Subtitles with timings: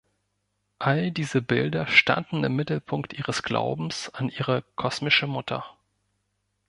[0.79, 5.63] All diese Bilder standen im Mittelpunkt ihres Glaubens an ihre „Kosmische Mutter“.